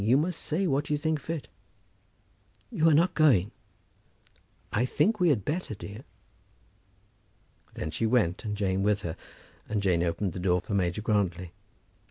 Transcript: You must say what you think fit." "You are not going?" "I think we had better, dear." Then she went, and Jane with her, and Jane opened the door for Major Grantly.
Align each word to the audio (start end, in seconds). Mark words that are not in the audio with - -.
You 0.03 0.17
must 0.17 0.41
say 0.41 0.65
what 0.65 0.89
you 0.89 0.97
think 0.97 1.19
fit." 1.19 1.47
"You 2.71 2.89
are 2.89 2.93
not 2.95 3.13
going?" 3.13 3.51
"I 4.73 4.83
think 4.83 5.19
we 5.19 5.29
had 5.29 5.45
better, 5.45 5.75
dear." 5.75 6.05
Then 7.75 7.91
she 7.91 8.07
went, 8.07 8.43
and 8.43 8.57
Jane 8.57 8.81
with 8.81 9.03
her, 9.03 9.15
and 9.69 9.79
Jane 9.79 10.01
opened 10.01 10.33
the 10.33 10.39
door 10.39 10.59
for 10.59 10.73
Major 10.73 11.03
Grantly. 11.03 11.51